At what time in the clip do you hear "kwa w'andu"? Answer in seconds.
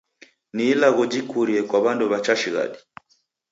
1.69-2.05